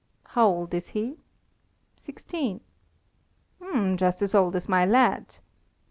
"How 0.29 0.47
old 0.47 0.73
is 0.73 0.89
he?" 0.97 1.19
"Sixteen." 1.95 2.61
"Just 3.97 4.23
as 4.23 4.33
old 4.33 4.55
as 4.55 4.67
my 4.67 4.83
lad. 4.83 5.35